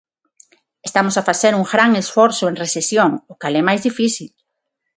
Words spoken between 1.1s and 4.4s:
a facer un gran esforzo en recesión, o cal é máis difícil.